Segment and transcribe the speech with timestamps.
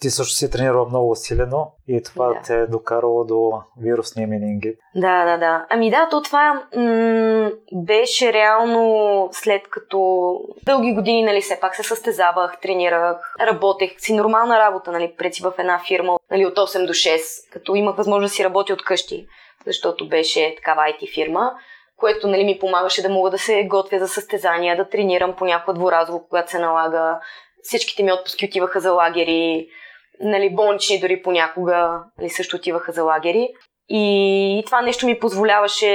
[0.00, 2.40] ти също си тренирала много усилено и това да.
[2.46, 4.78] те е докарало до вирусния менингит.
[4.94, 5.66] Да, да, да.
[5.70, 10.30] Ами да, то това м- беше реално след като
[10.62, 15.52] дълги години, нали, все пак се състезавах, тренирах, работех си нормална работа, нали, преди в
[15.58, 19.26] една фирма, нали, от 8 до 6, като имах възможност да си работя от къщи,
[19.66, 21.52] защото беше такава IT фирма
[22.00, 26.26] което нали, ми помагаше да мога да се готвя за състезания, да тренирам понякога дворазово,
[26.28, 27.20] когато се налага.
[27.62, 29.68] Всичките ми отпуски отиваха за лагери,
[30.20, 33.48] нали, болнични дори понякога нали, също отиваха за лагери.
[33.92, 35.88] И това нещо ми позволяваше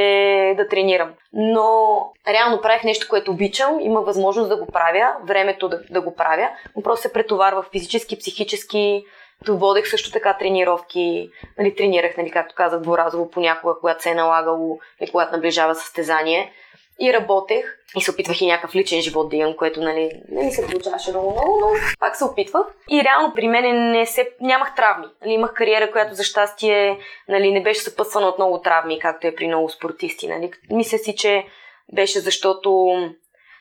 [0.58, 1.14] да тренирам.
[1.34, 6.16] Но реално правих нещо, което обичам, има възможност да го правя, времето да, да го
[6.16, 9.04] правя, но просто се претоварвах физически, психически.
[9.46, 14.16] То водех също така тренировки, нали, тренирах, нали, както казах, дворазово понякога, когато се е
[14.16, 16.52] налагало, или когато наближава състезание
[17.00, 17.66] и работех
[17.98, 21.10] и се опитвах и някакъв личен живот да имам, което нали, не ми се получаваше
[21.10, 21.68] много, много, но
[22.00, 22.68] пак се опитвах.
[22.90, 25.06] И реално при мен не се, нямах травми.
[25.22, 27.00] Нали, имах кариера, която за щастие
[27.30, 30.28] нали, не беше съпътствана от много травми, както е при много спортисти.
[30.28, 30.52] Нали.
[30.70, 31.46] Мисля си, че
[31.94, 32.96] беше защото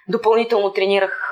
[0.08, 1.28] допълнително тренирах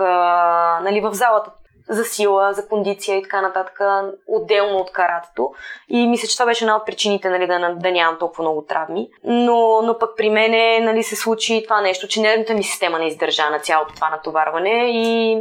[0.82, 1.50] нали, в залата
[1.92, 3.80] за сила, за кондиция и така нататък,
[4.26, 5.50] отделно от каратето.
[5.88, 9.08] И мисля, че това беше една от причините нали, да, да нямам толкова много травми.
[9.24, 13.06] Но, но пък при мен нали, се случи това нещо, че нервната ми система не
[13.06, 15.34] издържа на цялото това натоварване и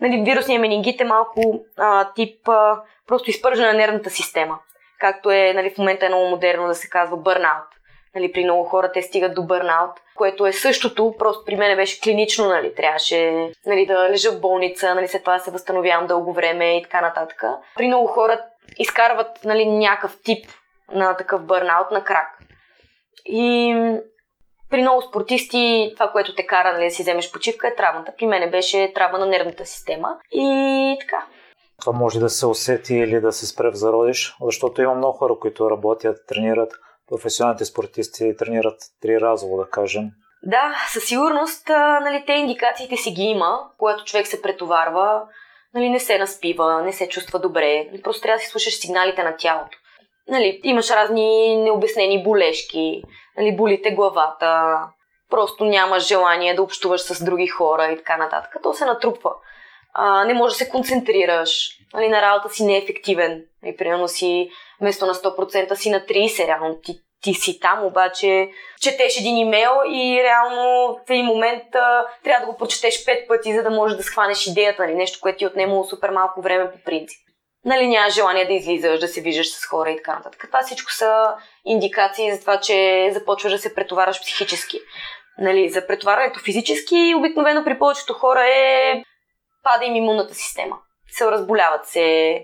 [0.00, 4.58] нали, вирусния менингит е малко а, тип а, просто изпържена на нервната система.
[5.00, 7.68] Както е нали, в момента е много модерно да се казва бърнаут.
[8.14, 12.00] Нали, при много хора те стигат до бърнаут, което е същото, просто при мен беше
[12.00, 16.32] клинично, нали, трябваше нали, да лежа в болница, нали, след това да се възстановявам дълго
[16.32, 17.42] време и така нататък.
[17.76, 18.40] При много хора
[18.78, 20.46] изкарват нали, някакъв тип
[20.92, 22.38] на такъв бърнаут на крак.
[23.26, 23.74] И
[24.70, 28.12] при много спортисти това, което те кара нали, да си вземеш почивка е травмата.
[28.18, 30.18] При мен беше травма на нервната система.
[30.32, 31.26] И така.
[31.80, 35.34] Това може да се усети или да се спре в зародиш, защото има много хора,
[35.40, 36.72] които работят, тренират
[37.14, 40.10] професионалните спортисти тренират три разово, да кажем.
[40.42, 41.68] Да, със сигурност
[42.02, 45.22] нали, те индикациите си ги има, когато човек се претоварва,
[45.74, 47.86] нали, не се наспива, не се чувства добре.
[47.90, 49.78] Нали, просто трябва да си слушаш сигналите на тялото.
[50.28, 53.02] Нали, имаш разни необяснени болешки,
[53.38, 54.80] нали, болите главата,
[55.30, 58.56] просто нямаш желание да общуваш с други хора и така нататък.
[58.62, 59.30] То се натрупва.
[59.94, 63.44] А, не можеш да се концентрираш, нали, на работа си неефективен.
[63.62, 64.50] Нали, примерно си
[64.80, 68.48] вместо на 100% си на 30%, реално ти, ти си там, обаче
[68.80, 73.54] четеш един имейл и реално в един момент а, трябва да го прочетеш пет пъти,
[73.54, 76.72] за да можеш да схванеш идеята, нали, нещо, което ти е отнемало супер малко време
[76.72, 77.18] по принцип.
[77.64, 80.44] Нали, нямаш желание да излизаш, да се виждаш с хора и така нататък.
[80.46, 81.34] Това всичко са
[81.64, 84.80] индикации за това, че започваш да се претоварваш психически.
[85.38, 89.02] Нали, за претоварването физически обикновено при повечето хора е
[89.64, 90.76] пада им имунната система.
[91.08, 92.38] Се разболяват се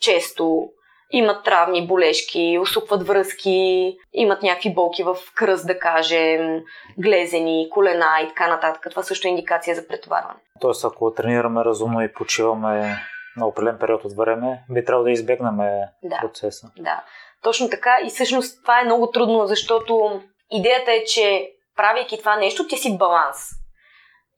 [0.00, 0.68] често,
[1.10, 6.60] имат травми, болешки, усукват връзки, имат някакви болки в кръст, да кажем,
[6.98, 8.86] глезени, колена и така нататък.
[8.90, 10.40] Това също е индикация за претоварване.
[10.60, 12.96] Тоест, ако тренираме разумно и почиваме
[13.36, 15.56] на определен период от време, би трябвало да избегнем
[16.02, 16.70] да, процеса.
[16.78, 17.04] Да,
[17.42, 17.98] точно така.
[18.04, 22.98] И всъщност това е много трудно, защото идеята е, че правейки това нещо, ти си
[22.98, 23.59] баланс.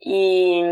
[0.05, 0.63] И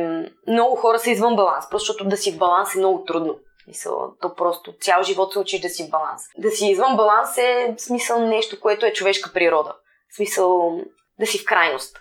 [0.47, 3.39] много хора са извън баланс, просто защото да си в баланс е много трудно.
[3.65, 6.23] Смисъл, то просто цял живот се учиш да си в баланс.
[6.39, 9.75] Да си извън баланс е смисъл нещо, което е човешка природа.
[10.13, 10.81] В смисъл
[11.19, 11.97] да си в крайност.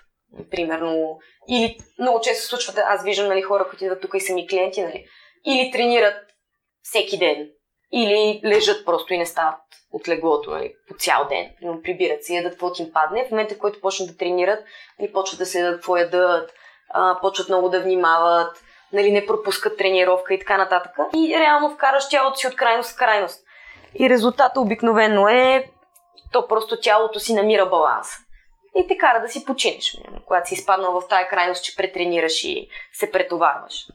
[0.51, 1.19] Примерно.
[1.49, 4.47] Или много често се случва, аз виждам нали, хора, които идват тук и са ми
[4.47, 5.05] клиенти, нали,
[5.45, 6.15] или тренират
[6.81, 7.49] всеки ден,
[7.93, 9.59] или лежат просто и не стават
[9.91, 11.51] от леглото нали, по цял ден.
[11.83, 13.25] Прибират се, ядат каквото им падне.
[13.27, 14.63] В момента, в който почнат да тренират,
[14.99, 16.51] нали, почват да следят какво ядат,
[16.89, 18.63] а, почват много да внимават,
[18.93, 20.91] нали, не пропускат тренировка и така нататък.
[21.15, 23.43] И реално вкараш тялото си от крайност в крайност.
[23.95, 25.71] И резултата обикновено е,
[26.31, 28.07] то просто тялото си намира баланс.
[28.75, 32.69] И те кара да си починеш, когато си изпаднал в тая крайност, че претренираш и
[32.93, 33.87] се претоварваш.